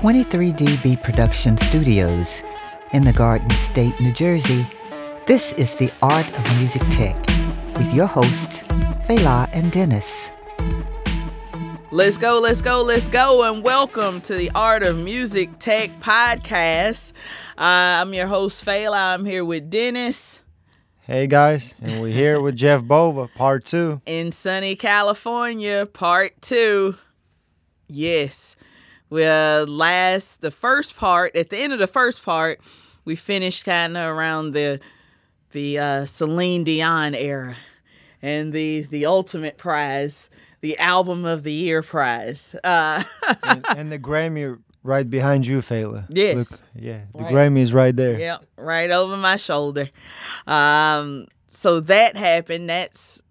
[0.00, 2.42] 23DB Production Studios
[2.94, 4.64] in the Garden State, New Jersey,
[5.26, 7.18] this is the Art of Music Tech
[7.76, 8.62] with your hosts,
[9.06, 10.30] Fela and Dennis.
[11.90, 17.12] Let's go, let's go, let's go, and welcome to the Art of Music Tech podcast.
[17.58, 19.12] Uh, I'm your host, Fela.
[19.12, 20.40] I'm here with Dennis.
[21.02, 24.00] Hey guys, and we're here with Jeff Bova, part two.
[24.06, 26.96] In sunny California, part two.
[27.86, 28.56] Yes.
[29.10, 32.60] Well, last, the first part, at the end of the first part,
[33.04, 34.80] we finished kind of around the
[35.52, 37.56] the uh, Celine Dion era
[38.22, 42.54] and the the ultimate prize, the album of the year prize.
[42.62, 43.02] Uh,
[43.42, 46.06] and, and, the Grammy right behind you, Fela.
[46.08, 46.36] Yes.
[46.36, 47.34] Look, yeah, the right.
[47.34, 48.16] Grammy is right there.
[48.16, 49.90] Yep, right over my shoulder.
[50.46, 52.70] Um, so that happened.
[52.70, 53.22] That's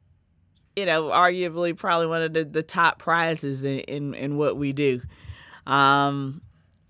[0.76, 4.72] you know, arguably probably one of the, the top prizes in, in, in what we
[4.72, 5.02] do.
[5.68, 6.42] Um,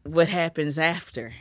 [0.04, 1.34] what happens after?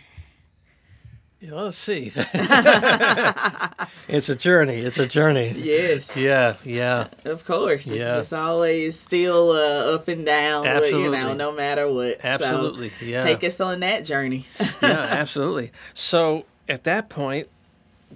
[1.41, 2.13] Yeah, let's see.
[4.09, 4.79] it's a journey.
[4.79, 5.55] It's a journey.
[5.57, 6.17] Yes.
[6.17, 6.57] Yeah.
[6.65, 7.07] Yeah.
[7.25, 7.87] Of course.
[7.87, 8.17] Yeah.
[8.17, 10.67] It's, it's always still uh, up and down.
[10.67, 11.03] Absolutely.
[11.05, 12.25] you know, no matter what.
[12.25, 12.91] Absolutely.
[12.91, 13.23] So yeah.
[13.23, 14.47] Take us on that journey.
[14.83, 15.07] yeah.
[15.11, 15.71] Absolutely.
[15.95, 17.47] So at that point,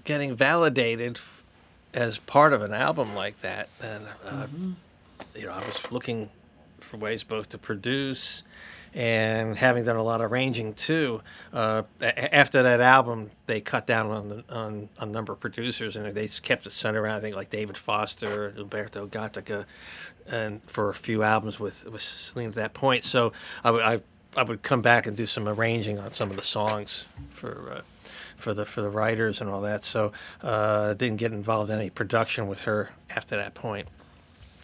[0.03, 1.21] getting validated
[1.95, 4.73] as part of an album like that, and uh, mm-hmm.
[5.37, 6.31] you know, I was looking
[6.81, 8.43] for ways both to produce
[8.95, 11.23] and having done a lot of arranging too.
[11.53, 16.15] Uh, after that album, they cut down on the on a number of producers, and
[16.15, 19.65] they just kept it centered around I think like David Foster, Humberto Gatica,
[20.31, 23.05] and for a few albums with with Celine at that point.
[23.05, 23.33] So
[23.65, 24.01] I, I,
[24.37, 27.73] I would come back and do some arranging on some of the songs for.
[27.77, 27.81] Uh,
[28.37, 30.11] for the for the writers and all that, so
[30.43, 33.87] uh, didn't get involved in any production with her after that point.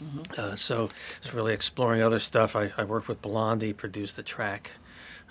[0.02, 0.40] Mm-hmm.
[0.40, 2.54] Uh, so it's really exploring other stuff.
[2.54, 4.72] I, I worked with Blondie, produced a track,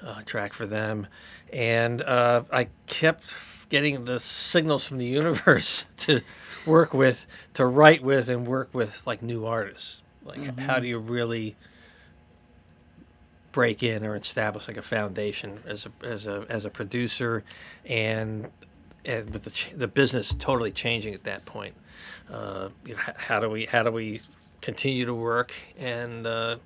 [0.04, 1.08] uh, track for them,
[1.54, 3.34] and uh, I kept
[3.70, 6.22] getting the signals from the universe to
[6.66, 10.02] work with, to write with, and work with like new artists.
[10.24, 10.60] Like, mm-hmm.
[10.60, 11.56] how do you really
[13.54, 17.44] break in or establish like a foundation as a as a as a producer,
[17.86, 18.50] and
[19.06, 21.74] and with the ch- the business totally changing at that point.
[22.30, 24.22] Uh, you know, how do we how do we
[24.68, 26.58] continue to work and uh,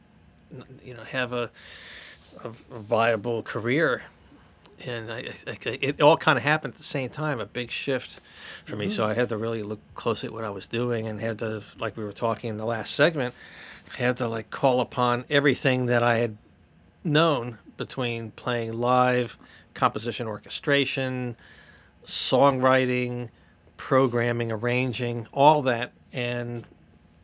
[0.84, 1.52] you know have a,
[2.44, 4.02] a, viable career.
[4.84, 8.20] And I, I, it all kind of happened at the same time, a big shift
[8.66, 8.86] for me.
[8.86, 8.96] Mm-hmm.
[8.96, 11.62] So I had to really look closely at what I was doing, and had to,
[11.78, 13.36] like we were talking in the last segment,
[13.98, 16.38] had to like call upon everything that I had
[17.04, 19.38] known between playing live,
[19.76, 21.36] composition, orchestration,
[22.04, 23.30] songwriting,
[23.78, 26.66] programming, arranging, all that, and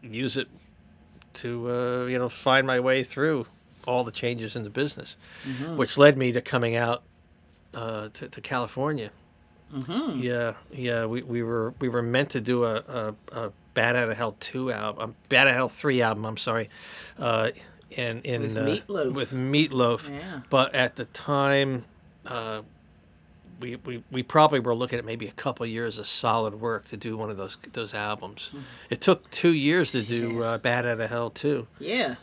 [0.03, 0.47] use it
[1.38, 3.48] to uh, you know find my way through
[3.88, 5.18] all the changes in the business,
[5.48, 5.78] mm-hmm.
[5.78, 7.03] which led me to coming out
[7.74, 9.12] uh, to, to, California.
[9.74, 10.20] Mm-hmm.
[10.20, 11.06] Yeah, yeah.
[11.06, 14.36] We, we were we were meant to do a, a, a Bat Out of Hell
[14.40, 16.25] two album, um, Bat Out of Hell three album.
[16.25, 16.70] I'm sorry,
[17.18, 17.52] uh,
[17.92, 19.14] in in with uh, Meatloaf.
[19.14, 20.09] With Meatloaf.
[20.09, 20.42] Yeah.
[20.50, 21.86] But at the time,
[22.25, 22.62] uh,
[23.59, 26.85] we, we, we probably were looking at maybe a couple of years of solid work
[26.85, 28.50] to do one of those those albums.
[28.50, 28.59] Mm-hmm.
[28.90, 31.68] It took two years to do uh, Bat Out of Hell two.
[31.79, 32.16] Yeah,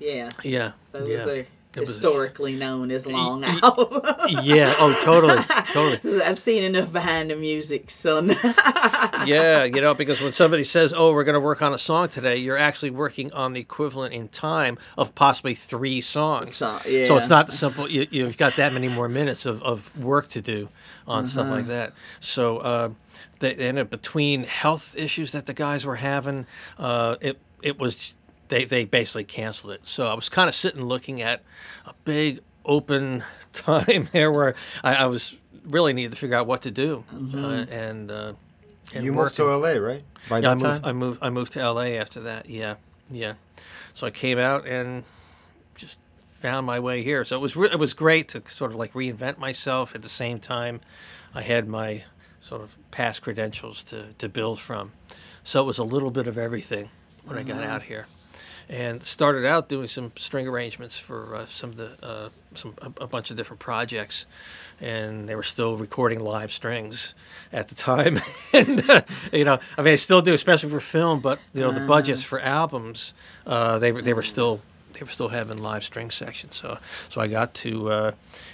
[0.00, 0.72] yeah, yeah.
[0.92, 1.32] Those yeah.
[1.32, 4.44] are historically known as long albums.
[4.44, 4.74] yeah.
[4.78, 6.22] Oh, totally, totally.
[6.24, 8.20] I've seen enough behind the music, so.
[9.26, 12.08] yeah, you know, because when somebody says, "Oh, we're going to work on a song
[12.08, 16.56] today," you're actually working on the equivalent in time of possibly three songs.
[16.56, 17.06] So, yeah.
[17.06, 17.88] so it's not the simple.
[17.88, 20.68] You, have got that many more minutes of, of work to do
[21.06, 21.72] on stuff like uh-huh.
[21.72, 21.92] that.
[22.20, 22.58] So.
[22.58, 22.90] Uh,
[23.40, 26.46] they ended up between health issues that the guys were having.
[26.78, 28.14] Uh, it it was
[28.52, 29.80] they, they basically canceled it.
[29.84, 31.42] So I was kind of sitting looking at
[31.86, 34.54] a big open time there where
[34.84, 37.04] I, I was really needed to figure out what to do.
[37.14, 37.44] Mm-hmm.
[37.44, 38.32] Uh, and, uh,
[38.94, 40.04] and you moved to LA, right?
[40.28, 41.18] By yeah, I moved, I moved.
[41.22, 42.50] I moved to LA after that.
[42.50, 42.74] Yeah,
[43.10, 43.34] yeah.
[43.94, 45.04] So I came out and
[45.74, 45.98] just
[46.40, 47.24] found my way here.
[47.24, 49.94] So it was re- it was great to sort of like reinvent myself.
[49.94, 50.82] At the same time,
[51.34, 52.04] I had my
[52.42, 54.92] sort of past credentials to to build from.
[55.42, 56.90] So it was a little bit of everything
[57.24, 57.48] when mm-hmm.
[57.48, 57.72] I got mm-hmm.
[57.72, 58.04] out here
[58.72, 63.04] and started out doing some string arrangements for uh, some of the uh, some a,
[63.04, 64.24] a, bunch of different projects,
[64.80, 67.12] and they were still recording live strings
[67.52, 68.18] at the time,
[68.54, 71.70] and uh, you know, I mean, I still do, especially for film, but you know,
[71.70, 71.86] the uh-huh.
[71.86, 73.12] budgets for albums,
[73.46, 74.62] uh, they were they were still
[74.94, 76.56] they were still having live string sections.
[76.56, 76.78] So
[77.10, 78.12] so I got to uh,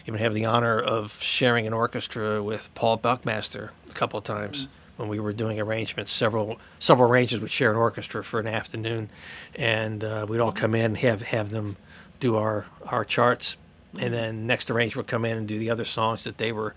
[0.09, 4.65] even have the honor of sharing an orchestra with Paul Buckmaster a couple of times.
[4.65, 6.12] Mm-hmm when we were doing arrangements.
[6.12, 9.09] Several several arrangements would share an orchestra for an afternoon,
[9.56, 11.77] and uh, we'd all come in have have them
[12.21, 13.56] do our our charts.
[13.99, 16.75] and then next arranger would come in and do the other songs that they were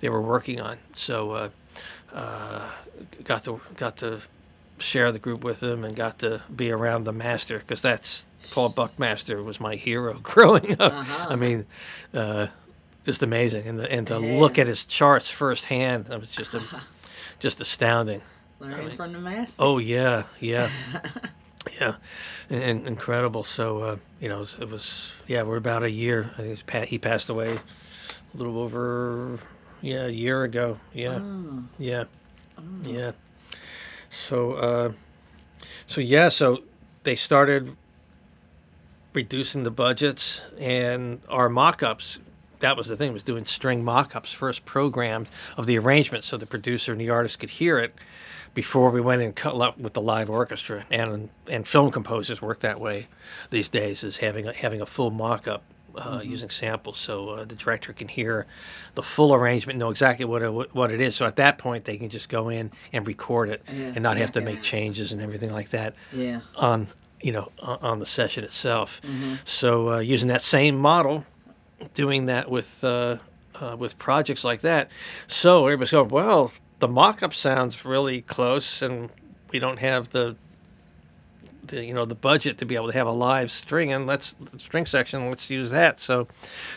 [0.00, 0.76] they were working on.
[0.94, 1.48] So uh,
[2.12, 2.68] uh,
[3.24, 4.20] got to got to
[4.78, 8.70] share the group with them and got to be around the master because that's Paul
[8.70, 10.92] Buckmaster was my hero growing up.
[11.30, 11.66] I mean,
[12.12, 12.48] uh,
[13.06, 16.60] just amazing, and the, and to look at his charts firsthand, it was just a,
[17.40, 18.22] just astounding.
[18.60, 19.62] Learning from the master.
[19.62, 20.70] Oh yeah, yeah,
[21.80, 21.94] yeah,
[22.50, 23.42] and, and incredible.
[23.42, 26.32] So uh, you know, it was, it was yeah, we're about a year.
[26.38, 29.38] I think he passed away a little over
[29.80, 30.78] yeah a year ago.
[30.92, 31.20] Yeah,
[31.78, 32.04] yeah,
[32.82, 33.12] yeah.
[34.10, 34.92] So uh,
[35.86, 36.58] so yeah, so
[37.04, 37.76] they started
[39.12, 42.18] reducing the budgets and our mock-ups
[42.60, 46.46] that was the thing was doing string mock-ups first programmed of the arrangement so the
[46.46, 47.94] producer and the artist could hear it
[48.54, 50.84] before we went and cut up with the live orchestra.
[50.90, 53.06] And and film composers work that way
[53.50, 55.62] these days is having a, having a full mock-up
[55.96, 58.46] uh, using samples so uh, the director can hear
[58.94, 61.16] the full arrangement know exactly what it, what it is.
[61.16, 64.16] So at that point they can just go in and record it Yeah, and not
[64.16, 66.40] have yeah, to make changes and everything like that Yeah.
[66.56, 66.88] on
[67.20, 69.00] you know on, on the session itself.
[69.44, 71.24] So uh, using that same model,
[71.94, 73.18] doing that with uh,
[73.60, 74.90] uh, with projects like that.
[75.26, 79.10] So everybody's going, well, the mock-up sounds really close, and
[79.50, 80.36] we don't have the
[81.70, 84.36] the you know the budget to be able to have a live string and let's
[84.58, 85.98] string section let's use that.
[86.00, 86.28] So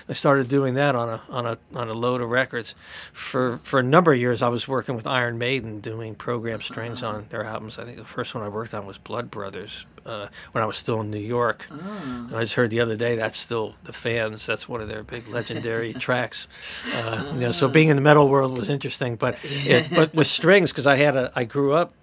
[0.07, 2.73] I started doing that on a on a on a load of records.
[3.11, 7.03] For for a number of years I was working with Iron Maiden doing program strings
[7.03, 7.77] on their albums.
[7.77, 10.77] I think the first one I worked on was Blood Brothers uh, when I was
[10.77, 11.67] still in New York.
[11.69, 15.03] And I just heard the other day that's still the fans that's one of their
[15.03, 16.47] big legendary tracks.
[16.93, 20.27] Uh, you know so being in the metal world was interesting but it, but with
[20.27, 21.93] strings because I had a I grew up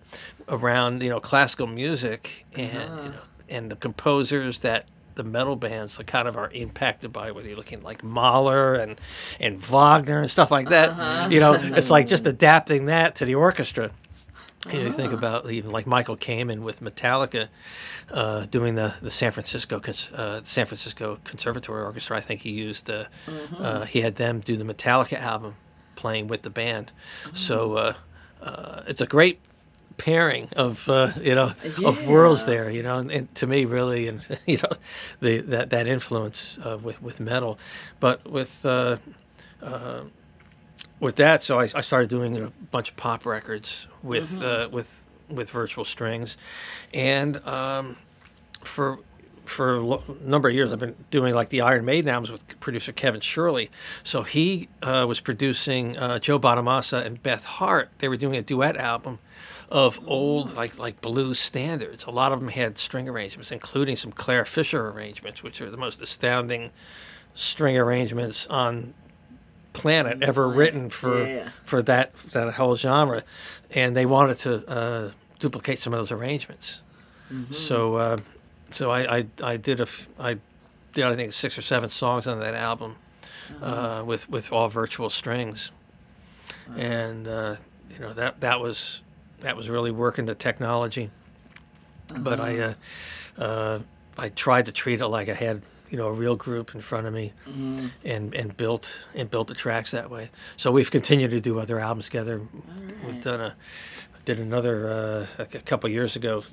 [0.50, 5.98] around you know classical music and you know and the composers that the metal bands
[5.98, 9.00] like kind of are impacted by whether you're looking like Mahler and
[9.38, 11.30] and Wagner and stuff like that.
[11.30, 13.90] You know it's like just adapting that to the orchestra.
[14.70, 17.48] You, know, you think about even like Michael Kamen with Metallica
[18.10, 19.80] uh, doing the, the San Francisco
[20.14, 22.18] uh, San Francisco Conservatory Orchestra.
[22.18, 23.04] I think he used uh,
[23.58, 25.56] uh, he had them do the Metallica album,
[25.96, 26.92] playing with the band.
[27.32, 27.94] So uh,
[28.42, 29.40] uh, it's a great
[30.00, 31.52] pairing of uh, you know
[31.84, 32.70] of worlds there.
[32.70, 34.76] You know, and, to me, really, and you know,
[35.20, 37.58] the that that influence uh, with with metal,
[38.00, 38.64] but with.
[38.64, 38.96] Uh,
[40.98, 45.02] with that, so I, I started doing a bunch of pop records with uh, with
[45.30, 46.36] with virtual strings,
[46.92, 47.96] and um,
[48.62, 48.98] for
[49.50, 52.60] for a lo- number of years I've been doing like the Iron Maiden albums with
[52.60, 53.70] producer Kevin Shirley.
[54.04, 57.90] So he uh, was producing uh, Joe Bonamassa and Beth Hart.
[57.98, 59.18] They were doing a duet album
[59.70, 62.04] of old like like blues standards.
[62.04, 65.76] A lot of them had string arrangements, including some Clare Fischer arrangements, which are the
[65.76, 66.70] most astounding
[67.34, 68.94] string arrangements on
[69.72, 71.48] planet ever written for Yeah.
[71.64, 73.22] for that that whole genre,
[73.70, 76.80] and they wanted to uh, duplicate some of those arrangements.
[77.52, 78.16] So uh,
[78.72, 80.38] so I, I I did a f- I
[80.94, 82.96] did I think six or seven songs on that album
[83.62, 85.70] uh, with with all virtual strings,
[86.76, 87.56] and uh,
[87.92, 89.02] you know that that was
[89.40, 91.10] that was really working the technology.
[92.16, 92.74] But I uh,
[93.38, 93.78] uh,
[94.18, 97.06] I tried to treat it like I had you know a real group in front
[97.06, 97.32] of me,
[98.04, 100.30] and and built and built the tracks that way.
[100.56, 102.40] So we've continued to do other albums together.
[103.04, 103.56] We've done a
[104.24, 106.44] did another uh, a, couple years ago.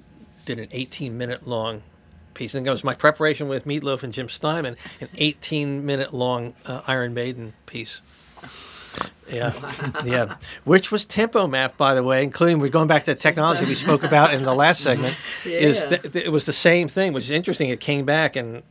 [0.46, 1.84] Did an 18 minute long
[2.34, 2.54] piece.
[2.54, 6.82] Think it was my preparation with Meatloaf and Jim Steinman, an 18 minute long uh,
[6.88, 8.02] Iron Maiden piece.
[9.30, 9.52] Yeah,
[10.06, 10.36] yeah.
[10.64, 13.76] Which was tempo Map, by the way, including we're going back to the technology we
[13.76, 15.18] spoke about in the last segment.
[15.46, 15.90] Is Yeah.
[15.98, 17.70] th- th- it was the same thing, which is interesting.
[17.70, 18.64] It came back, and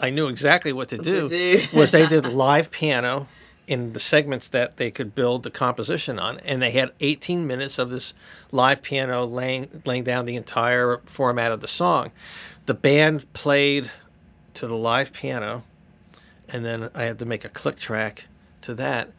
[0.00, 1.28] I knew exactly what to do.
[1.28, 1.60] do.
[1.74, 3.28] was they did live piano
[3.66, 7.78] in the segments that they could build the composition on, and they had 18 minutes
[7.78, 8.14] of this
[8.50, 12.10] live piano laying laying down the entire format of the song.
[12.64, 13.90] The band played
[14.54, 15.64] to the live piano,
[16.48, 18.24] and then I had to make a click track
[18.62, 19.10] to that,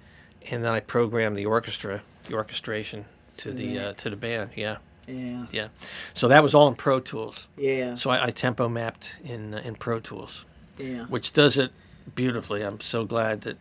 [0.51, 3.05] and then I programmed the orchestra, the orchestration
[3.37, 4.51] to the uh, to the band.
[4.55, 4.77] Yeah,
[5.07, 5.45] Yeah.
[5.51, 5.67] yeah.
[6.13, 7.47] So that was all in Pro Tools.
[7.57, 7.95] Yeah.
[7.95, 10.45] So I, I tempo mapped in uh, in Pro Tools,
[10.77, 11.05] Yeah.
[11.05, 11.71] which does it
[12.15, 12.61] beautifully.
[12.63, 13.57] I'm so glad that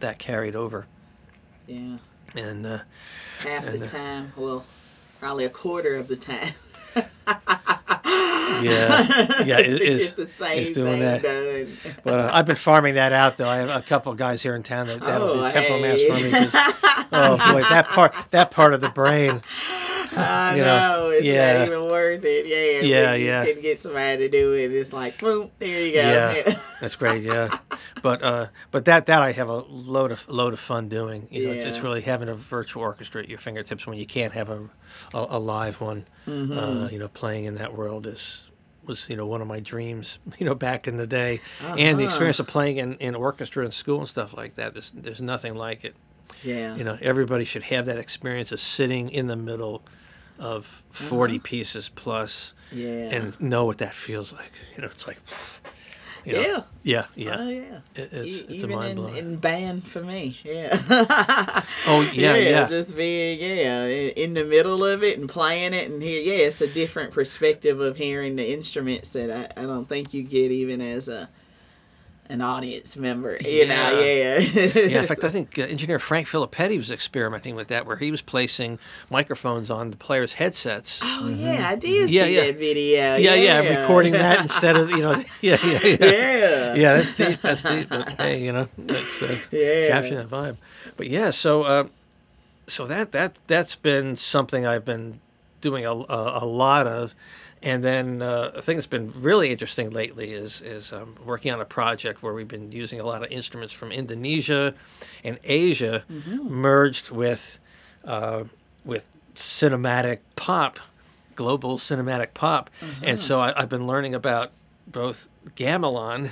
[0.00, 0.86] that carried over.
[1.66, 1.98] Yeah.
[2.36, 2.78] And uh,
[3.40, 4.64] Half And, the uh, time, well,
[5.18, 6.52] probably a quarter of the time.
[8.62, 10.06] yeah, yeah, it is.
[10.12, 11.22] get the same it's doing thing that.
[11.22, 11.76] done.
[12.04, 13.48] But uh, I've been farming that out though.
[13.48, 16.08] I have a couple of guys here in town that that'll Oh, do tempo hey.
[16.08, 16.50] for me.
[17.12, 19.42] oh boy, that part that part of the brain.
[20.16, 21.10] I you know, know.
[21.10, 21.58] It's yeah.
[21.58, 22.46] not even worth it.
[22.46, 22.80] Yeah.
[22.80, 23.44] Yeah, you yeah.
[23.44, 24.72] Can get somebody to do it.
[24.72, 26.00] It's like boom, there you go.
[26.00, 27.22] Yeah, that's great.
[27.22, 27.58] Yeah,
[28.02, 31.28] but uh, but that that I have a load of load of fun doing.
[31.30, 31.84] You know, it's just Yeah.
[31.84, 34.70] really having a virtual orchestra at your fingertips when you can't have a
[35.14, 36.06] a, a live one.
[36.26, 36.52] Mm-hmm.
[36.58, 38.47] Uh, you know, playing in that world is
[38.88, 40.18] was you know one of my dreams.
[40.38, 42.04] You know, back in the day, and the Uh-huh.
[42.04, 44.72] experience of playing in, in orchestra in school and stuff like that.
[44.74, 45.94] There's there's nothing like it.
[46.42, 46.74] yeah.
[46.76, 49.82] You know, everybody should have that experience of sitting in the middle
[50.38, 52.80] of 40 pieces plus Uh-huh.
[52.80, 53.14] Yeah.
[53.14, 54.52] and know what that feels like.
[54.76, 55.18] You know, it's like,
[56.34, 56.62] know, Yeah.
[56.82, 57.36] yeah, yeah.
[57.38, 57.78] Oh yeah.
[57.94, 59.16] It- it's, E- it's a Even mind in, blowing.
[59.16, 60.78] in band for me, yeah.
[61.86, 62.68] oh, yeah, yeah.
[62.68, 66.46] Just being, yeah, in in the middle of it and playing it, and here, yeah,
[66.46, 70.50] it's a different perspective of hearing the instruments that I, I don't think you get
[70.50, 71.28] even as a
[72.28, 73.36] an audience member.
[73.40, 74.38] You know, yeah.
[74.38, 78.10] yeah, in fact, I think uh, engineer Frank Filippetti was experimenting with that, where he
[78.10, 78.78] was placing
[79.10, 81.00] microphones on the players' headsets.
[81.02, 82.46] oh yeah, I did Yeah, see yeah.
[82.46, 83.16] that video.
[83.16, 85.96] yeah, yeah, recording that instead of you know, yeah, yeah, yeah.
[86.00, 86.74] yeah.
[86.74, 87.40] yeah, that's deep.
[87.42, 87.88] That's deep.
[87.88, 89.88] But hey, you know, that's uh, Yeah.
[89.88, 90.56] capturing that vibe.
[90.96, 91.84] But yeah, so uh,
[92.66, 95.20] so that that that's been something I've been
[95.60, 97.14] doing a, a, a lot of,
[97.62, 101.60] and then uh, a thing that's been really interesting lately is is um, working on
[101.60, 104.74] a project where we've been using a lot of instruments from Indonesia
[105.24, 106.04] and Asia
[106.42, 107.58] merged with
[108.04, 108.44] uh,
[108.84, 110.78] with cinematic pop,
[111.36, 112.70] global cinematic pop,
[113.02, 114.52] and so I, I've been learning about
[114.86, 116.30] both gamelan.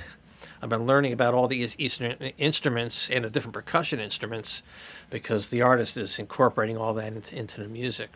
[0.61, 4.63] I've been learning about all these Eastern instruments and the different percussion instruments
[5.11, 8.09] because the artist is incorporating all that into, into the music.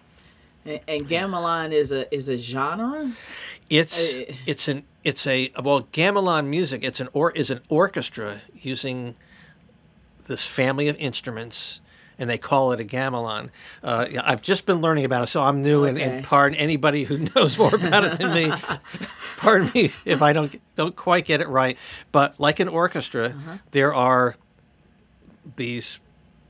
[0.65, 3.12] And, and gamelan is a is a genre.
[3.70, 6.84] It's Uh, it's an it's a well gamelan music.
[6.84, 9.15] It's an or is an orchestra using
[10.27, 11.82] this family of instruments,
[12.20, 13.50] and they call it a gamelan.
[13.84, 15.84] Uh, I've just been learning about it, so I'm new.
[15.84, 16.18] And, Okay.
[16.18, 18.53] and pardon anybody who knows more about it than me.
[19.38, 21.77] pardon me if I don't don't quite get it right.
[22.12, 23.34] But like an orchestra,
[23.72, 24.36] there are
[25.56, 26.00] these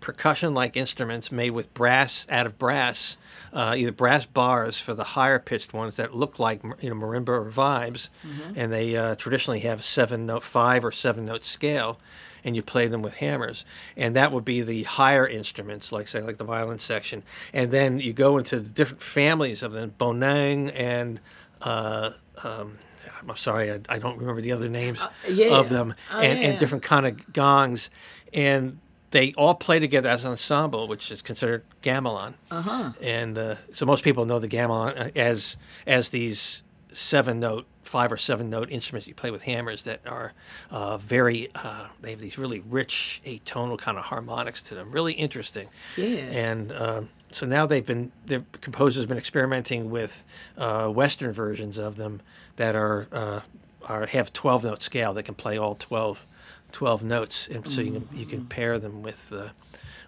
[0.01, 3.17] percussion-like instruments made with brass out of brass,
[3.53, 7.29] uh, either brass bars for the higher pitched ones that look like you know marimba
[7.29, 8.09] or vibes,
[8.55, 11.99] and they uh, traditionally have a seven note, five or seven note scale,
[12.43, 13.63] and you play them with hammers,
[13.95, 17.99] and that would be the higher instruments, like say like the violin section, and then
[17.99, 21.21] you go into the different families of them, bonang and.
[21.61, 22.11] Uh,
[22.43, 22.79] um,
[23.27, 25.59] I'm sorry, I, I don't remember the other names yeah.
[25.59, 26.47] of them, Oh, and, yeah.
[26.49, 27.91] and different kind of gongs,
[28.33, 28.79] and
[29.11, 32.33] they all play together as an ensemble, which is considered gamelan.
[32.49, 32.93] Uh-huh.
[33.01, 36.63] And uh, so most people know the gamelan uh, as as these
[36.93, 40.33] seven note, five or seven note instruments you play with hammers that are
[40.69, 41.49] uh, very.
[41.53, 45.67] Uh, they have these really rich atonal kind of harmonics to them, really interesting.
[45.97, 46.17] Yeah.
[46.17, 50.25] And um, so now they've been the composers have been experimenting with
[50.57, 52.21] uh, Western versions of them
[52.55, 53.41] that are uh,
[53.85, 56.25] are have twelve note scale that can play all 12,
[56.71, 59.31] 12 notes, and so you can you can pair them with.
[59.31, 59.49] Uh,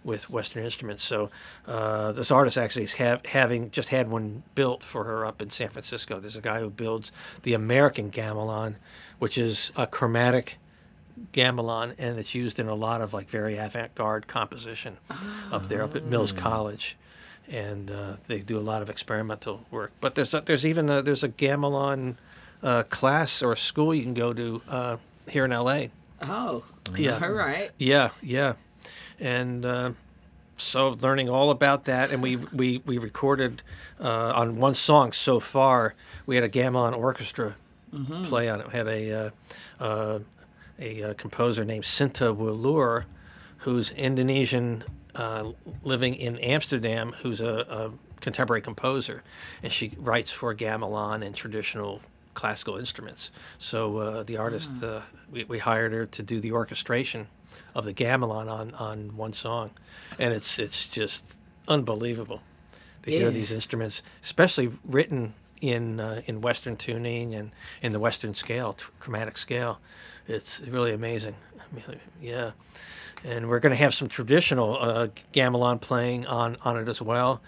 [0.06, 1.30] with Western instruments, so
[1.66, 5.50] uh, this artist actually is have, having just had one built for her up in
[5.50, 6.20] San Francisco.
[6.20, 8.76] There's a guy who builds the American gamelan,
[9.20, 10.58] which is a chromatic
[11.32, 14.98] gamelan, and it's used in a lot of like very avant-garde composition
[15.52, 16.98] up there up at Mills College,
[17.48, 19.92] and uh, they do a lot of experimental work.
[20.02, 22.18] But there's a, there's even a, there's a gamelan
[22.62, 25.92] uh, class or a school you can go to uh, here in L.A.
[26.24, 26.64] Oh,
[26.96, 27.20] Yeah.
[27.22, 27.72] All right.
[27.78, 28.54] Yeah, yeah,
[29.20, 29.92] and uh,
[30.58, 33.62] so learning all about that, and we we we recorded
[34.00, 35.96] uh, on one song so far.
[36.26, 37.56] We had a gamelan orchestra
[38.24, 38.68] play on it.
[38.68, 39.30] We had a uh,
[39.80, 40.20] uh,
[40.80, 43.06] a uh, composer named Sinta Wullur,
[43.60, 44.84] who's Indonesian,
[45.16, 45.52] uh,
[45.84, 49.24] living in Amsterdam, who's a, a contemporary composer,
[49.62, 52.02] and she writes for gamelan and traditional
[52.34, 53.32] classical instruments.
[53.58, 57.28] So uh, the artist, uh, we, we hired her to do the orchestration
[57.76, 59.72] of the gamelan on, on one song,
[60.18, 62.42] and it's it's just unbelievable
[63.04, 68.34] to hear these instruments, especially written in uh, in Western tuning and in the Western
[68.34, 69.80] scale, tr- chromatic scale.
[70.28, 71.36] It's really amazing.
[71.60, 72.52] I mean, yeah,
[73.24, 77.42] and we're going to have some traditional uh, gamelan playing on on it as well,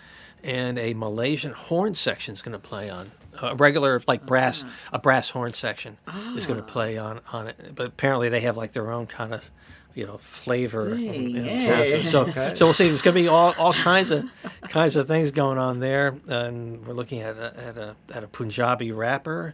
[0.43, 3.11] and a Malaysian horn section is going to play on.
[3.41, 4.69] A regular like brass, mm.
[4.93, 5.97] a brass horn section
[6.35, 6.71] is going to ah.
[6.71, 7.73] play on on it.
[7.75, 9.49] But apparently they have like their own kind of,
[9.93, 10.89] you know, flavor.
[10.91, 12.03] and- Dang, and yeah.
[12.03, 12.33] sound.
[12.33, 12.87] So, so we'll see.
[12.89, 14.25] There's going to be all, all kinds of
[14.69, 18.27] kinds of things going on there, and we're looking at a at a at a
[18.27, 19.53] Punjabi rapper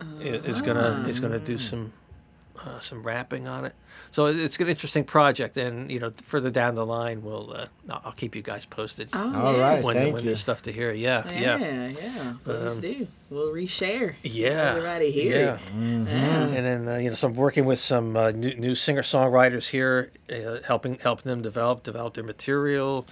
[0.00, 1.58] i- is gonna is gonna do ah.
[1.58, 1.92] some
[2.64, 3.74] uh, some rapping on it.
[4.10, 8.02] So it's an interesting project, and you know, further down the line, we'll uh, I'll
[8.06, 9.60] I'll keep you guys posted Oh, All yeah.
[9.62, 9.84] right.
[9.84, 10.28] when, thank when you.
[10.30, 10.92] there's stuff to hear.
[10.92, 12.32] Yeah, Yeah, yeah, yeah.
[12.44, 13.06] Please Um, do.
[13.30, 14.14] We'll reshare.
[14.22, 14.70] yeah.
[14.76, 15.54] Everybody hear yeah.
[15.54, 15.60] it.
[15.74, 16.06] Mm-hmm.
[16.08, 16.44] Yeah.
[16.56, 19.68] And then uh, you know, so I'm working with some uh, new, new singer songwriters
[19.70, 23.06] here, uh, helping helping them develop develop their material,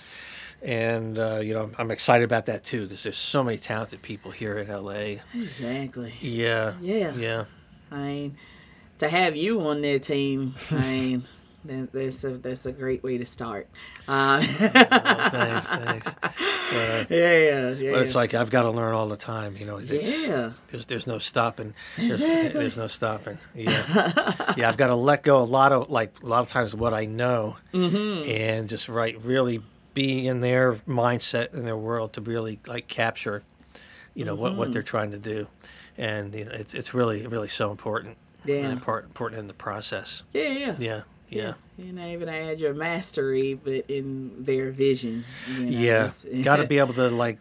[0.63, 4.31] and uh, you know, I'm excited about that too because there's so many talented people
[4.33, 5.23] here in LA.
[5.35, 6.13] Exactly.
[6.21, 7.15] Yeah, Yeah.
[7.15, 7.45] yeah.
[7.91, 8.37] I mean,
[9.01, 13.27] to have you on their team, I mean, that's a that's a great way to
[13.27, 13.69] start.
[14.09, 16.07] Uh, Oh, thanks, thanks.
[16.73, 17.93] Uh, yeah, yeah.
[17.93, 19.57] But it's like I've got to learn all the time.
[19.57, 20.53] You know, yeah.
[20.69, 21.75] there's there's no stopping.
[21.97, 22.61] There's, Exactly.
[22.61, 23.39] there's no stopping.
[23.55, 24.69] Yeah, yeah.
[24.69, 27.05] I've got to let go a lot of like a lot of times what I
[27.07, 28.31] know, Mm-hmm.
[28.31, 33.43] and just right really be in their mindset in their world to really like capture,
[34.15, 34.59] you know, what Mm-hmm.
[34.61, 35.49] what they're trying to do,
[35.99, 38.17] and you know, it's it's really really so important.
[38.45, 38.71] Yeah.
[38.71, 40.23] Important important in the process.
[40.33, 40.77] Yeah, yeah.
[40.79, 41.03] Yeah.
[41.29, 41.55] Yeah.
[41.79, 45.25] You're not even add your mastery, but in their vision.
[45.49, 46.11] You know, Yeah.
[46.43, 47.39] Got to be able to like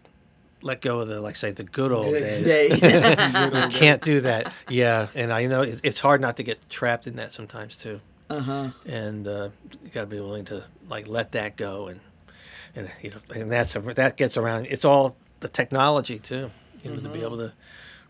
[0.62, 2.46] let go of the like say the good old days.
[2.46, 2.68] Day.
[3.64, 4.52] You can't do that.
[4.70, 8.02] Yeah, and I know it's hard not to get trapped in that sometimes too.
[8.30, 8.70] uh huh.
[8.86, 9.50] And uh,
[9.84, 12.00] you got to be willing to like let that go, and
[12.76, 14.68] and you know, and that's a, that gets around.
[14.70, 16.52] It's all the technology too.
[16.84, 17.54] You know, to be able to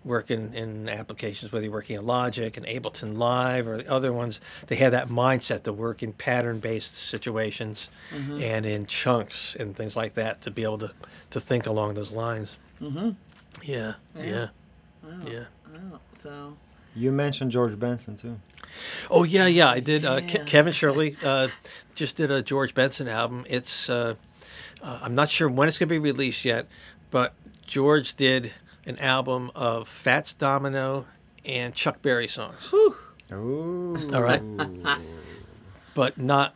[0.09, 4.11] work in, in applications, whether you're working in Logic and Ableton Live or the other
[4.11, 9.95] ones, they have that mindset to work in pattern-based situations and in chunks and things
[9.95, 10.91] like that to be able to,
[11.29, 12.57] to think along those lines.
[12.81, 13.11] Mm-hmm.
[13.63, 14.47] Yeah, yeah,
[15.25, 15.45] yeah.
[15.73, 16.57] Oh, so
[16.95, 18.39] You mentioned George Benson too.
[19.09, 19.69] Oh yeah, yeah.
[19.69, 20.05] I did.
[20.05, 21.47] Uh, Ke- Kevin Shirley uh,
[21.95, 23.45] just did a George Benson album.
[23.49, 24.15] It's uh,
[24.83, 26.67] uh, I'm not sure when it's going to be released yet,
[27.11, 27.33] but
[27.65, 28.51] George did
[28.89, 31.05] an album of Fats Domino
[31.45, 32.95] and Chuck Berry songs, Ooh.
[33.31, 34.41] All right.
[35.93, 36.55] but not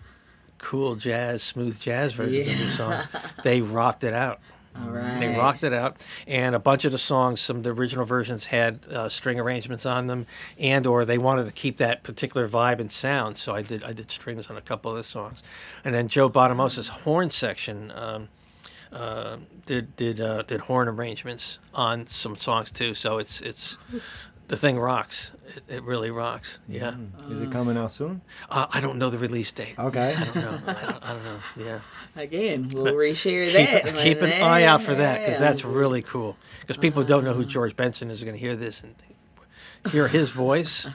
[0.58, 3.06] cool jazz, smooth jazz versions of these songs.
[3.44, 4.40] They rocked it out.
[4.76, 5.20] all right.
[5.20, 8.46] They rocked it out, and a bunch of the songs, some of the original versions
[8.46, 10.26] had uh, string arrangements on them,
[10.58, 13.38] and or they wanted to keep that particular vibe and sound.
[13.38, 15.44] So I did I did strings on a couple of the songs,
[15.86, 18.30] and then Joe Bonamassa's horn section um,
[18.94, 22.94] uh, did did uh, did horn arrangements on some songs too.
[22.94, 23.78] So it's it's
[24.48, 25.32] the thing rocks.
[25.56, 26.60] It, it really rocks.
[26.68, 26.96] Yeah.
[27.30, 28.22] Is it coming out soon?
[28.50, 29.76] Uh, I don't know the release date.
[29.78, 30.14] Okay.
[30.16, 30.60] I don't know.
[30.68, 31.40] I don't, I don't know.
[31.58, 31.80] Yeah.
[32.16, 34.04] Again, we'll reshare keep, that.
[34.04, 36.38] keep an eye out for that because that's really cool.
[36.62, 38.96] Because people who don't know who George Benson is going to hear this and
[39.92, 40.88] hear his voice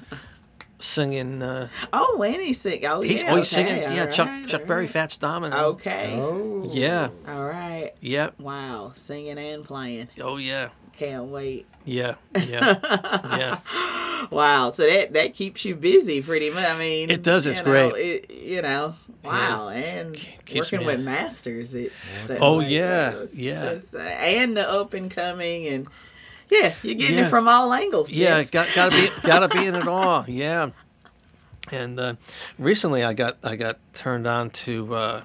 [0.78, 1.42] singing.
[1.42, 2.84] Uh, Oh, and he's sing.
[2.86, 3.30] Oh, he's yeah.
[3.30, 3.82] always okay, singing.
[3.96, 4.86] Yeah, all Chuck Chuck all Berry.
[4.86, 5.56] Fats Domino.
[5.70, 6.14] Okay.
[6.16, 6.68] Oh.
[6.72, 7.08] Yeah.
[7.26, 7.92] All right.
[8.00, 8.40] Yep.
[8.40, 8.92] Wow.
[8.94, 10.08] Singing and playing.
[10.20, 10.68] Oh yeah.
[10.96, 11.66] Can't wait.
[11.84, 12.16] Yeah.
[12.46, 12.78] Yeah.
[13.38, 13.58] yeah.
[14.30, 14.72] Wow.
[14.72, 16.66] So that that keeps you busy pretty much.
[16.68, 17.92] I mean, It does, it's know, great.
[17.94, 18.94] It, you know.
[19.24, 19.68] Wow.
[19.68, 20.14] And
[20.44, 21.74] keeps working with masters.
[21.74, 21.92] It.
[22.24, 23.34] stuff Oh, yeah, that.
[23.34, 23.64] Yeah.
[23.70, 25.86] it's, uh, and the up and coming and.
[26.50, 27.26] Yeah, you're getting Yeah.
[27.26, 28.10] it from all angles.
[28.10, 28.50] Yeah, Jeff.
[28.50, 30.24] got gotta be gotta be in it all.
[30.28, 30.70] Yeah,
[31.70, 32.14] and uh,
[32.58, 35.20] recently I got I got turned on to uh,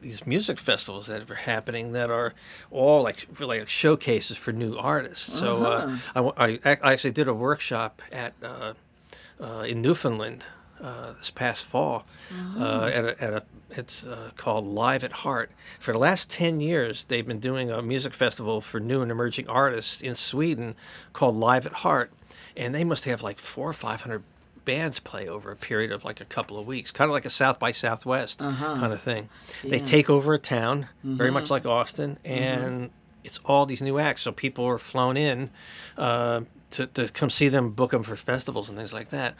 [0.00, 2.34] these music festivals that are happening that are
[2.70, 5.32] all like really like showcases for new artists.
[5.32, 8.72] So uh, I wa- I, I actually did a workshop at uh,
[9.40, 10.46] uh, in Newfoundland
[10.84, 12.04] uh, this past fall
[12.58, 15.50] uh, at a, at a it's uh, called Live at Heart.
[15.80, 19.48] For the last ten years, they've been doing a music festival for new and emerging
[19.48, 20.76] artists in Sweden
[21.12, 22.12] called Live at Heart,
[22.56, 24.22] and they must have like four or five hundred
[24.64, 27.30] bands play over a period of like a couple of weeks, kind of like a
[27.30, 29.28] South by Southwest kind of thing.
[29.62, 32.90] They take over a town, very much like Austin, and
[33.24, 34.22] it's all these new acts.
[34.22, 35.50] So people are flown in
[35.98, 36.42] uh,
[36.74, 39.34] to, to come see them, book them for festivals and things like that.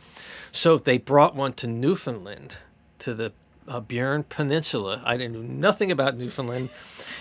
[0.53, 2.59] So they brought one to Newfoundland,
[3.01, 3.33] to the
[3.67, 5.03] uh, Burin Peninsula.
[5.05, 6.71] I didn't know nothing about Newfoundland.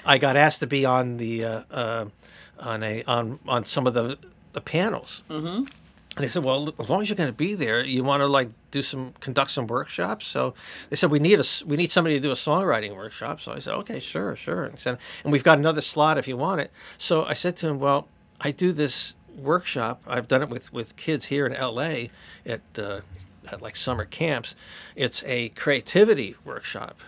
[0.05, 2.05] I got asked to be on the uh, uh,
[2.59, 4.17] on a on on some of the
[4.53, 5.23] the panels.
[5.29, 5.65] Mm-hmm.
[6.15, 8.27] And they said, "Well, as long as you're going to be there, you want to
[8.27, 10.53] like do some conduct some workshops." So
[10.89, 13.59] they said, "We need a we need somebody to do a songwriting workshop." So I
[13.59, 16.71] said, "Okay, sure, sure." And said, "And we've got another slot if you want it."
[16.97, 18.07] So I said to him, "Well,
[18.39, 20.01] I do this workshop.
[20.07, 22.09] I've done it with with kids here in L.A.
[22.45, 23.01] at uh,
[23.51, 24.55] at like summer camps.
[24.95, 26.99] It's a creativity workshop,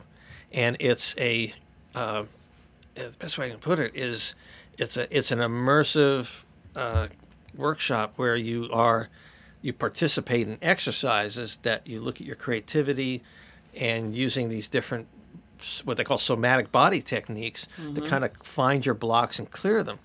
[0.51, 1.53] and it's a
[1.93, 2.23] uh,
[2.95, 4.35] the best way I can put it is
[4.77, 6.43] it's a it's an immersive
[6.75, 7.07] uh,
[7.55, 9.09] workshop where you are
[9.61, 13.23] you participate in exercises that you look at your creativity
[13.75, 15.07] and using these different
[15.85, 19.99] what they call somatic body techniques to kind of find your blocks and clear them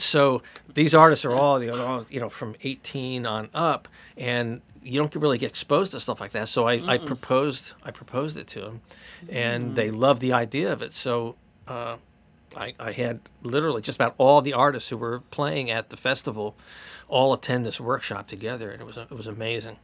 [0.00, 5.00] so these artists are all you know, you know from 18 on up, and you
[5.00, 6.48] don't really get exposed to stuff like that.
[6.48, 8.80] So I, I proposed I proposed it to them,
[9.28, 10.92] and they loved the idea of it.
[10.92, 11.96] So uh,
[12.56, 16.56] I, I had literally just about all the artists who were playing at the festival
[17.08, 19.76] all attend this workshop together, and it was it was amazing.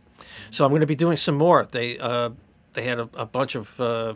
[0.51, 1.67] So I'm going to be doing some more.
[1.71, 2.31] They uh,
[2.75, 4.15] they had a, a bunch of uh,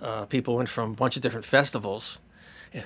[0.00, 2.18] uh, people went from a bunch of different festivals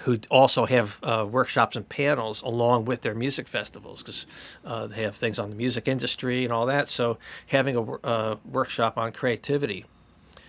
[0.04, 4.26] who also have uh, workshops and panels along with their music festivals because
[4.64, 6.88] uh, they have things on the music industry and all that.
[6.88, 7.18] So
[7.48, 9.86] having a uh, workshop on creativity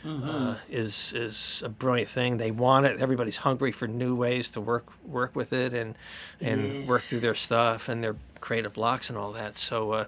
[0.06, 2.38] uh, is is a brilliant thing.
[2.38, 3.00] They want it.
[3.00, 5.96] Everybody's hungry for new ways to work work with it and
[6.41, 9.58] and work through their stuff and their creative blocks and all that.
[9.58, 10.06] So uh,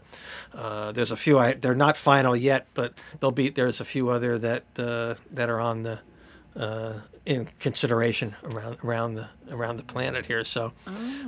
[0.54, 1.40] uh, there's a few.
[1.40, 5.50] I, they're not final yet, but there'll be there's a few other that uh, that
[5.50, 6.00] are on the
[6.56, 10.44] uh, in consideration around around the around the planet here.
[10.44, 10.74] So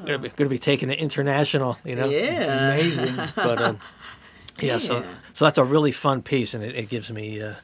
[0.05, 1.77] going to be taking it international.
[1.83, 2.09] You know.
[2.09, 2.73] Yeah.
[2.73, 3.15] Amazing.
[3.35, 3.79] But um,
[4.59, 7.55] yeah, so so that's a really fun piece, and it, it gives me uh,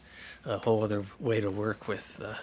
[0.45, 2.35] a whole other way to work with uh,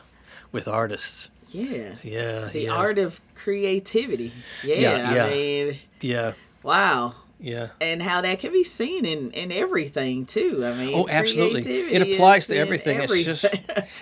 [0.52, 1.30] with artists.
[1.52, 1.94] Yeah.
[2.04, 4.33] Yeah, The yeah, art of creativity.
[4.62, 4.76] Yeah.
[4.76, 5.24] Yeah, yeah.
[5.24, 7.14] I mean, yeah, wow.
[7.40, 7.68] Yeah.
[7.81, 10.64] And how that can be seen in, in everything too.
[10.64, 11.62] I mean, Oh, absolutely!
[11.62, 13.00] It applies to in everything.
[13.00, 13.44] It's just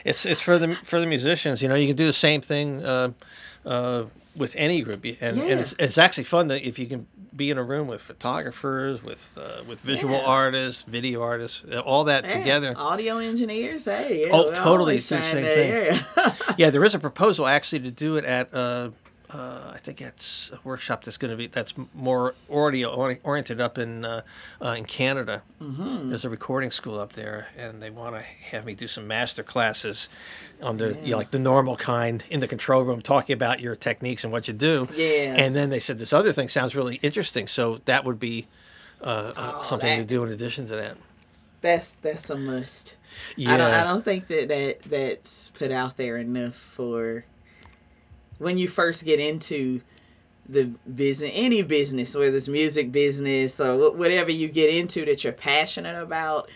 [0.04, 1.62] it's it's for the for the musicians.
[1.62, 3.12] You know, you can do the same thing uh,
[3.64, 4.04] uh,
[4.36, 5.42] with any group, and, Yeah.
[5.44, 9.02] and it's, it's actually fun that if you can be in a room with photographers,
[9.02, 10.26] with uh, with visual Yeah.
[10.26, 12.74] artists, video artists, uh, all that Yeah, together.
[12.76, 14.22] Audio engineers, hey.
[14.26, 15.70] yeah, Oh, totally, do the same thing.
[16.16, 16.34] yeah.
[16.58, 18.52] yeah, there is a proposal actually to do it at.
[19.30, 23.76] Uh, I think it's a workshop that's going to be that's more audio oriented up
[23.76, 24.22] in uh,
[24.62, 25.42] uh, in Canada.
[25.60, 26.08] Mm-hmm.
[26.08, 29.42] There's a recording school up there, and they want to have me do some master
[29.42, 30.08] classes
[30.62, 33.76] on the you know, like the normal kind in the control room, talking about your
[33.76, 34.88] techniques and what you do.
[34.94, 35.34] Yeah.
[35.36, 38.46] And then they said this other thing sounds really interesting, so that would be
[39.02, 40.96] uh, uh, Oh, something to do in addition to that.
[41.60, 42.94] That's that's a must.
[43.36, 43.52] Yeah.
[43.52, 47.24] I don't I don't think that, that that's put out there enough for
[48.38, 49.80] when you first get into
[50.48, 55.32] the business any business whether it's music business or whatever you get into that you're
[55.32, 56.48] passionate about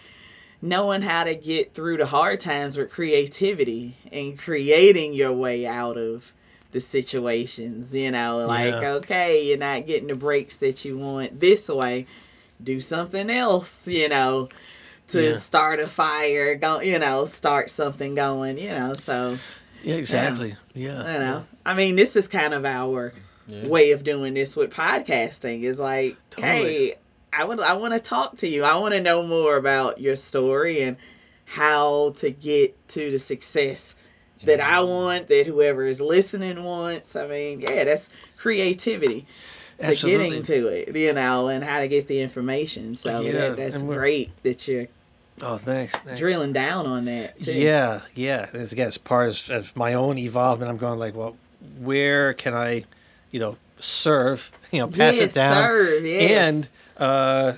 [0.62, 5.98] knowing how to get through the hard times with creativity and creating your way out
[5.98, 6.32] of
[6.70, 8.90] the situations you know like Yeah.
[8.94, 12.06] okay you're not getting the breaks that you want this way
[12.62, 14.48] do something else you know
[15.08, 15.36] to Yeah.
[15.36, 19.36] start a fire go you know start something going you know so
[19.82, 20.56] Yeah, exactly.
[20.74, 21.12] Yeah.
[21.12, 23.12] you know i mean this is kind of our
[23.64, 26.48] way of doing this with podcasting is like Totally.
[26.48, 26.94] hey
[27.32, 30.16] i would i want to talk to you i want to know more about your
[30.16, 30.96] story and
[31.44, 33.96] how to get to the success
[34.44, 39.26] that i want that whoever is listening wants i mean yeah that's creativity
[39.78, 40.28] to Absolutely.
[40.28, 43.82] getting to it you know and how to get the information so Yeah, that, that's
[43.82, 44.86] great that you're
[45.40, 45.94] Oh, thanks.
[45.96, 46.20] thanks.
[46.20, 48.48] drilling down on that too Yeah, yeah.
[48.52, 51.36] It's, again, as part of, of my own evolvement, I'm going like, well,
[51.78, 52.84] where can I,
[53.30, 56.54] you know, serve, you know, pass Yes, it down, serve, yes.
[56.54, 57.52] and uh,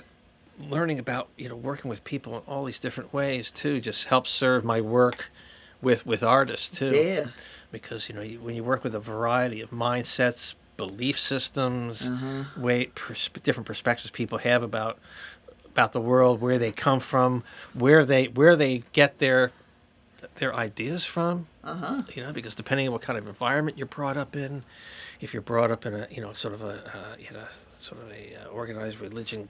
[0.69, 4.29] learning about, you know, working with people in all these different ways too, just helps
[4.31, 5.29] serve my work
[5.81, 6.91] with with artists too.
[6.95, 7.25] yeah
[7.71, 12.43] Because you know, you, when you work with a variety of mindsets, belief systems, Uh-huh.
[12.57, 14.97] way pers- different perspectives people have about
[15.67, 19.51] about the world, where they come from, where they where they get their
[20.35, 21.47] their ideas from.
[21.63, 22.03] Uh-huh.
[22.13, 24.63] You know, because depending on what kind of environment you're brought up in,
[25.21, 27.45] if you're brought up in a you know sort of a uh, you know
[27.79, 29.49] sort of a uh, organized religion,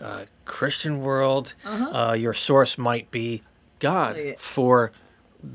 [0.00, 3.42] uh, Christian world, uh your source might be
[3.78, 4.92] God for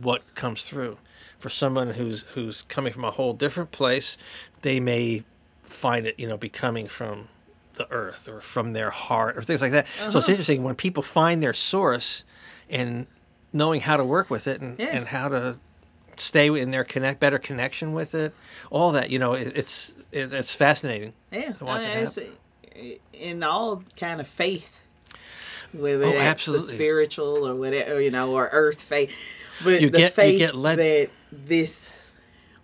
[0.01, 0.97] what comes through.
[1.39, 4.17] For someone who's who's coming from a whole different place,
[4.61, 5.23] they may
[5.63, 7.27] find it you know be coming from
[7.75, 9.85] the earth or from their heart or things like that.
[10.09, 12.23] So it's interesting when people find their source
[12.69, 13.05] and
[13.55, 14.87] knowing how to work with it and, Yeah.
[14.95, 15.57] and how to
[16.17, 18.35] stay in their connect better connection with it.
[18.69, 21.13] All that you know, it, it's it, it's fascinating.
[21.31, 22.19] Yeah, to watch I it it's
[23.13, 24.77] in all kind of faith,
[25.71, 26.67] whether Oh, absolutely.
[26.67, 29.11] the spiritual or whatever, you know, or earth faith.
[29.63, 32.11] But You the get- you faith get led- that this,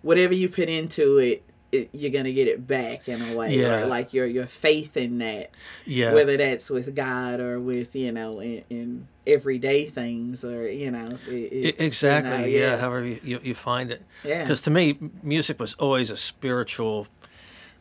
[0.02, 3.56] whatever you put into it, it, you're gonna get it back in a way.
[3.56, 3.86] Yeah.
[3.86, 5.50] Like your your faith in that,
[5.86, 6.12] Yeah.
[6.12, 11.18] whether that's with God or with you know in, in everyday things or you know
[11.26, 12.30] it, it's, you exactly.
[12.30, 12.76] know, yeah.
[12.76, 14.02] However you, you, you find it.
[14.22, 14.42] Yeah.
[14.42, 17.08] Because to me, music was always a spiritual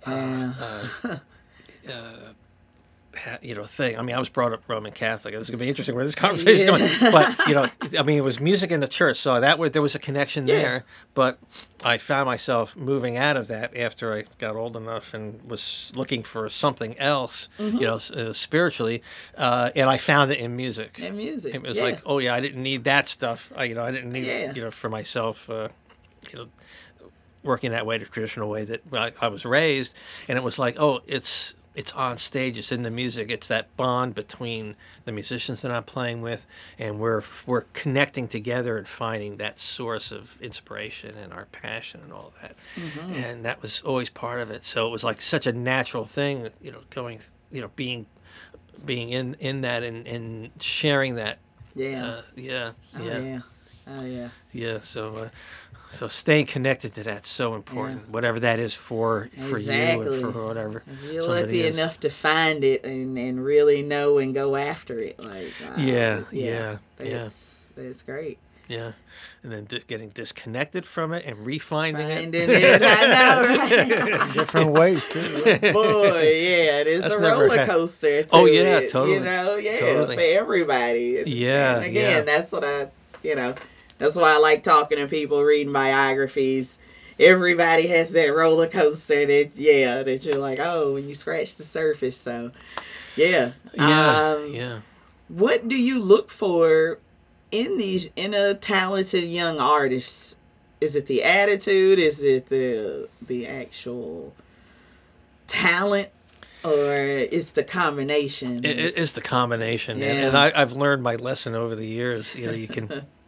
[0.06, 0.54] uh, yeah.
[0.54, 1.22] ha-
[1.88, 2.32] uh, uh,
[3.42, 3.98] you know thing.
[3.98, 5.34] I mean, I was brought up Roman Catholic.
[5.34, 7.12] It was gonna be interesting where this conversation is going.
[7.12, 7.68] But you know,
[8.00, 10.48] I mean, it was music in the church, so that was there was a connection
[10.48, 10.56] Yeah.
[10.62, 10.86] there.
[11.14, 11.38] But
[11.84, 16.24] I found myself moving out of that after I got old enough and was looking
[16.24, 17.78] for something else, Mm-hmm.
[17.78, 19.04] you know, uh, spiritually,
[19.38, 21.00] uh, and I found it in music.
[21.02, 21.54] And music.
[21.56, 21.84] It was yeah.
[21.84, 23.52] like, oh yeah, I didn't need that stuff.
[23.56, 24.54] I, you know, I didn't need, Yeah.
[24.54, 25.68] you know, for myself, uh,
[26.32, 26.48] you know,
[27.44, 29.96] working that way, the traditional way that I, I was raised,
[30.28, 33.76] and it was like, oh, it's it's on stage, it's in the music, it's that
[33.78, 36.46] bond between the musicians that I'm playing with,
[36.78, 42.12] and we're we're connecting together and finding that source of inspiration and our passion and
[42.12, 42.56] all that,
[43.16, 44.66] and that was always part of it.
[44.66, 48.06] So it was like such a natural thing, you know, going, you know, being
[48.86, 51.40] being in in that and, and sharing that
[51.76, 52.06] yeah.
[52.06, 53.40] uh, yeah, oh, yeah, yeah.
[53.88, 54.30] Oh, yeah.
[54.54, 54.80] yeah.
[54.84, 55.30] So, uh,
[55.92, 58.10] so staying connected to that's so important.
[58.10, 60.84] Whatever that is for for you and for whatever.
[61.04, 61.76] If you're lucky is.
[61.76, 66.22] enough to find it and, and really know and go after it, like wow, Yeah,
[66.32, 67.24] yeah, yeah.
[67.24, 68.38] that's that's great.
[68.68, 68.94] Yeah,
[69.44, 72.50] and then di- getting disconnected from it and refinding Finding it.
[72.50, 73.58] it, I know,
[74.24, 74.34] right?
[74.34, 75.20] Different ways too.
[75.74, 78.08] Boy, yeah, it is That's the roller hap- coaster.
[78.08, 80.16] Oh, to Oh, yeah, it, totally, You know, yeah, totally.
[80.16, 81.22] for everybody.
[81.26, 82.22] Yeah, and again, yeah.
[82.22, 82.88] that's what I,
[83.24, 83.56] you know,
[84.02, 86.80] that's why I like talking to people, reading biographies.
[87.20, 91.64] Everybody has that roller coaster that, yeah, that you're like, oh, when you scratch the
[91.64, 92.18] surface.
[92.18, 92.52] So,
[93.16, 94.80] yeah, yeah, Um, yeah.
[95.28, 96.98] what do you look for
[97.52, 100.36] in these in a talented young artist?
[100.80, 102.00] Is it the attitude?
[102.00, 104.34] Is it the the actual
[105.48, 106.10] talent,
[106.64, 108.66] or it's the combination?
[108.66, 110.28] It, it- it's the combination, and, Yeah.
[110.28, 112.34] and I, I've learned my lesson over the years.
[112.36, 113.06] You know, you can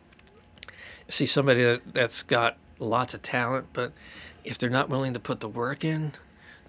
[1.08, 3.92] see somebody that, that's got lots of talent, but
[4.44, 6.13] if they're not willing to put the work in,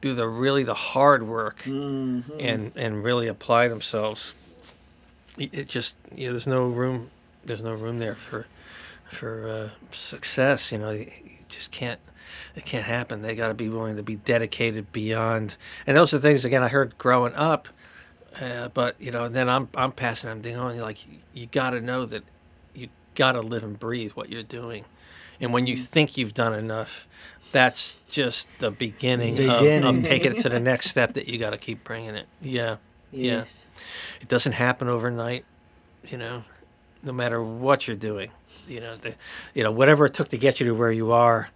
[0.01, 2.25] do the really the hard work, Mhm.
[2.39, 4.35] and and really apply themselves,
[5.39, 7.11] it just you know, there's no room,
[7.45, 8.47] there's no room there for
[9.11, 10.71] for uh, success.
[10.73, 11.11] You know, you,
[11.49, 12.01] just can't.
[12.57, 13.23] It can't happen.
[13.23, 15.57] They got to be willing to be dedicated beyond.
[15.87, 17.69] And those are things again I heard growing up.
[18.41, 20.73] Uh, but you know, then I'm I'm passing them down.
[20.73, 20.79] on.
[20.79, 20.99] Like
[21.33, 22.23] you got to know that
[23.15, 24.85] got to live and breathe what you're doing,
[25.41, 27.07] and when you think you've done enough,
[27.53, 29.99] that's just the beginning, Of, Beginning.
[29.99, 32.27] of taking it to the next step that you got to keep bringing it.
[32.41, 32.77] Yeah,
[33.13, 33.45] yeah.
[34.21, 35.45] It doesn't happen overnight,
[36.07, 36.45] you know.
[37.03, 38.31] No matter what you're doing,
[38.67, 39.15] you know, the,
[39.55, 41.51] you know whatever it took to get you to where you are,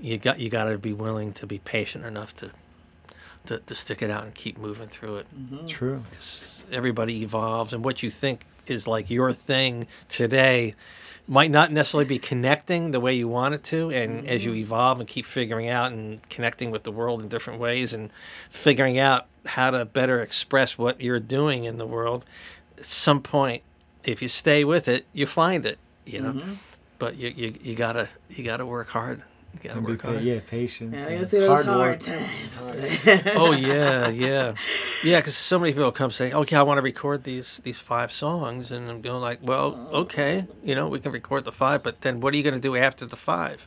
[0.00, 2.50] you got you got to be willing to be patient enough to,
[3.46, 5.26] to to stick it out and keep moving through it.
[5.36, 5.66] Mm-hmm.
[5.66, 6.02] True.
[6.70, 10.74] everybody evolves, and what you think is like your thing today
[11.28, 13.90] might not necessarily be connecting the way you want it to.
[13.90, 14.60] And as you mm-hmm.
[14.60, 18.10] evolve and keep figuring out and connecting with the world in different ways, and
[18.50, 22.24] figuring out how to better express what you're doing in the world,
[22.78, 23.62] at some point,
[24.04, 25.78] if you stay with it, you find it.
[26.06, 26.52] You know, mm-hmm.
[26.98, 29.22] but you, you you gotta you gotta work hard.
[29.54, 30.22] You gotta work pa- hard.
[30.22, 30.96] yeah, patience.
[30.96, 32.00] Gotta and go through those hard work.
[32.00, 33.22] times.
[33.34, 34.54] oh yeah, yeah,
[35.02, 35.18] yeah.
[35.18, 38.70] Because so many people come say, "Okay, I want to record these these five songs,"
[38.70, 40.00] and I'm going like, "Well, oh.
[40.02, 42.60] okay, you know, we can record the five, but then what are you going to
[42.60, 43.66] do after the five?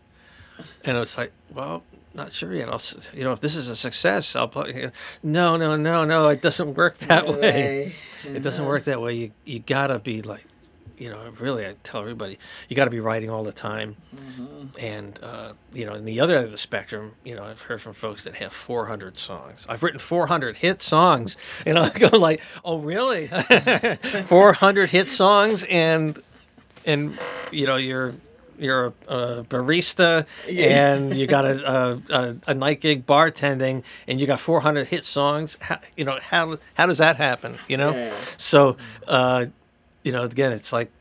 [0.86, 2.70] And it's like, well, not sure yet.
[2.70, 2.82] I'll,
[3.14, 4.92] you know, if this is a success, I'll play.
[5.24, 6.28] No, no, no, no.
[6.28, 7.94] It doesn't work that way.
[8.26, 8.36] Right.
[8.36, 9.14] It doesn't work that way.
[9.14, 10.46] You you gotta be like,
[11.02, 12.38] you know, really, I tell everybody,
[12.70, 13.96] you gotta be writing all the time.
[14.80, 17.82] And uh, you know, in the other end of the spectrum, you know, I've heard
[17.82, 19.66] from folks that have 400 songs.
[19.68, 21.36] I've written 400 hit songs,
[21.66, 23.28] and I go like, oh, really?
[24.26, 26.22] 400 hit songs, and
[26.86, 27.18] and
[27.52, 28.14] you know, you're
[28.60, 30.94] you're a, a barista Yeah.
[30.94, 35.04] and you got a, a, a, a night gig bartending and you got 400 hit
[35.04, 38.14] songs how, you know how how does that happen you know Yeah.
[38.38, 39.48] so uh,
[40.04, 40.92] you know again it's like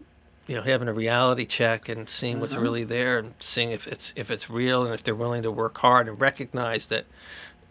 [0.47, 4.13] you know having a reality check and seeing what's really there and seeing if it's
[4.17, 7.05] if it's real and if they're willing to work hard and recognize that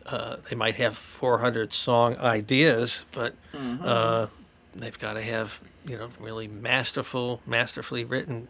[0.06, 3.36] uh, they might have 400 song ideas but
[3.84, 4.28] uh,
[4.76, 8.48] they've got to have you know really masterful masterfully written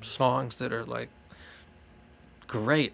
[0.00, 1.08] songs that are like
[2.46, 2.92] great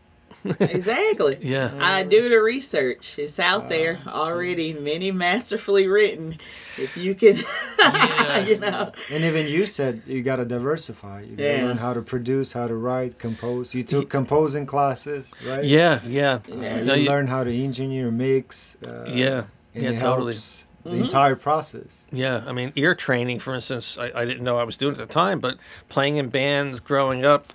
[0.61, 1.39] Exactly.
[1.41, 3.19] yeah I do the research.
[3.19, 6.39] It's out there already, many masterfully written.
[6.79, 7.37] If you can,
[8.47, 11.23] you know, And even you said you gotta diversify.
[11.23, 11.67] You Yeah.
[11.67, 13.75] learn how to produce, how to write, compose.
[13.75, 15.65] You took composing classes, right?
[15.65, 16.79] yeah yeah Uh, Yeah.
[16.79, 18.77] you No, you- learn how to engineer, mix.
[18.87, 22.05] Uh, yeah and yeah it totally helps The entire process.
[22.13, 24.99] Yeah, I mean, ear training, for instance, I, I didn't know I was doing at
[24.99, 25.59] the time, but
[25.89, 27.53] playing in bands growing up,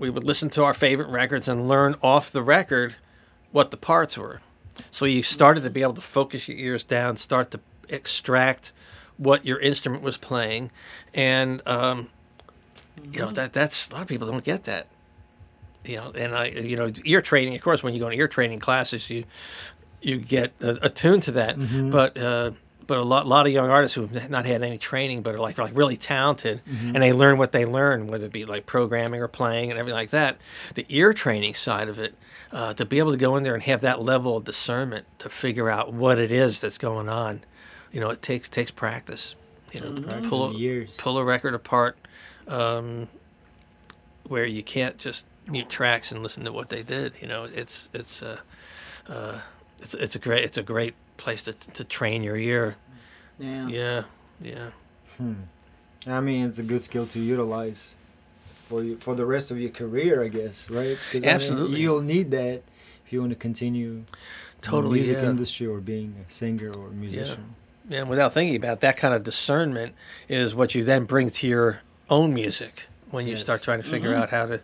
[0.00, 2.96] we would listen to our favorite records and learn off the record
[3.52, 4.40] what the parts were.
[4.90, 8.72] So you started to be able to focus your ears down, start to extract
[9.18, 10.70] what your instrument was playing,
[11.12, 12.08] and um,
[13.12, 14.86] you know that that's a lot of people don't get that.
[15.84, 17.54] You know, and I, you know, ear training.
[17.54, 19.24] Of course, when you go to ear training classes, you
[20.00, 21.56] you get attuned to that.
[21.90, 22.52] But uh,
[22.90, 25.58] but a lot lot of young artists who've not had any training, but are like
[25.58, 29.28] like really talented, and they learn what they learn, whether it be like programming or
[29.28, 30.38] playing and everything like that.
[30.74, 32.16] The ear training side of it,
[32.50, 35.28] uh, to be able to go in there and have that level of discernment to
[35.28, 37.42] figure out what it is that's going on,
[37.92, 39.36] you know, it takes takes practice.
[39.72, 40.96] You know, pull a, years.
[40.96, 41.96] pull a record apart,
[42.48, 43.06] um,
[44.24, 47.12] where you can't just mute tracks and listen to what they did.
[47.20, 48.38] You know, it's it's uh,
[49.08, 49.38] uh,
[49.80, 52.76] it's it's a great it's a great place to to train your ear.
[53.38, 53.68] Yeah.
[53.68, 54.02] Yeah,
[54.40, 54.70] yeah,
[56.06, 57.96] I mean, it's a good skill to utilize
[58.68, 60.96] for you for the rest of your career, I guess, right?
[61.10, 61.80] 'Cause, I mean, Absolutely.
[61.80, 62.62] you'll need that
[63.04, 63.90] if you want to continue
[64.62, 65.30] in the music yeah.
[65.30, 67.54] industry or being a singer or a musician.
[67.88, 69.94] Yeah, and without thinking about that kind of discernment
[70.28, 74.10] is what you then bring to your own music when you start trying to figure
[74.12, 74.22] Mm-hmm.
[74.22, 74.60] out how to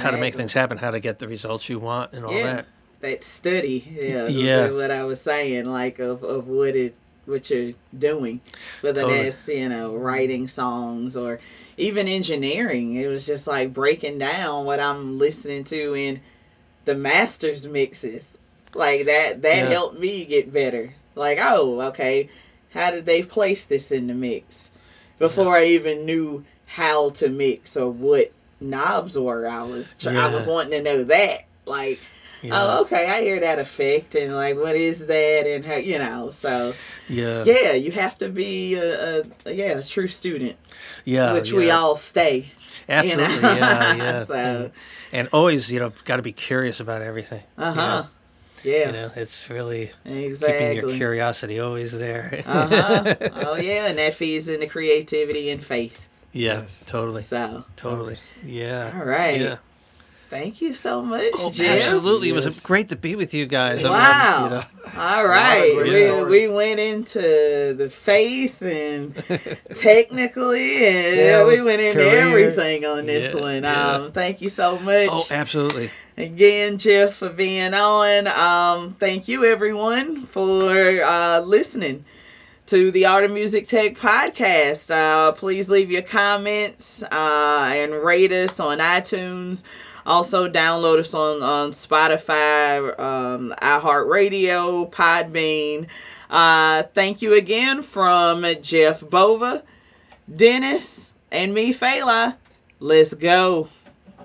[0.00, 2.42] how to make things happen, how to get the results you want, and all Yeah.
[2.54, 2.66] that.
[3.00, 4.66] That study yeah, Yeah.
[4.66, 4.70] yeah.
[4.70, 6.94] what i was saying like of, of what it
[7.26, 8.40] what you're doing
[8.80, 9.22] whether Totally.
[9.24, 11.40] that's you know writing songs or
[11.76, 16.20] even engineering it was just like breaking down what i'm listening to in
[16.86, 18.38] the masters mixes
[18.74, 19.70] like that that Yeah.
[19.70, 22.30] helped me get better like oh okay
[22.72, 24.70] how did they place this in the mix
[25.18, 30.32] before i even knew how to mix or what knobs were i was tr- i
[30.32, 31.98] was wanting to know that like
[32.42, 33.06] You Oh, okay.
[33.06, 36.30] I hear that effect, and like, what is that, and how you know?
[36.30, 36.72] So,
[37.08, 40.56] yeah, yeah, you have to be a, a yeah a true student,
[41.04, 42.52] yeah, which we all stay.
[42.88, 43.54] absolutely, you know?
[43.54, 44.70] yeah, yeah, So- and,
[45.12, 47.42] and always, you know, got to be curious about everything.
[47.56, 48.02] Uh you huh.
[48.02, 48.06] know?
[48.64, 48.86] Yeah.
[48.86, 52.42] You know, it's really keeping your curiosity always there.
[52.46, 53.14] uh huh.
[53.46, 56.06] Oh yeah, and that feeds into creativity and faith.
[56.32, 56.84] yeah, Yes.
[56.86, 58.16] totally, So, totally.
[58.44, 58.92] Yeah.
[58.98, 59.40] All right.
[59.40, 59.56] Yeah.
[60.30, 61.82] Thank you so much, Oh, Jeff.
[61.82, 62.30] absolutely.
[62.30, 62.44] It Yes.
[62.44, 63.80] was great to be with you guys.
[63.80, 64.44] I mean, Wow.
[64.44, 64.64] you know,
[65.02, 65.76] All right.
[65.76, 69.14] We, we went into the faith and
[69.74, 72.20] technically, and yeah, we went into career.
[72.28, 73.62] everything on this Yeah, one.
[73.62, 73.90] yeah.
[73.92, 75.08] Um, thank you so much.
[75.10, 75.90] oh, absolutely.
[76.16, 78.26] Again, Jeff, for being on.
[78.26, 82.04] Um, thank you, everyone, for uh, listening
[82.66, 84.90] to the Art of Music Tech podcast.
[84.90, 89.62] Uh, please leave your comments uh, and rate us on iTunes.
[90.08, 95.86] Also, download us on, on Spotify, um, iHeartRadio, Podbean.
[96.30, 99.64] Uh, thank you again from Jeff Bova,
[100.34, 102.36] Dennis, and me, Fela.
[102.80, 103.68] Let's go.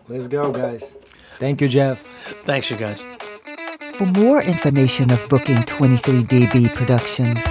[0.07, 0.93] Let's go, guys.
[1.37, 2.01] Thank you, Jeff.
[2.45, 3.03] Thanks, you guys.
[3.95, 7.45] For more information of booking 23DB Productions,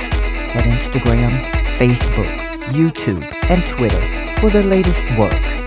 [0.56, 1.30] at Instagram,
[1.76, 2.32] Facebook,
[2.72, 4.00] YouTube, and Twitter
[4.40, 5.65] for the latest work.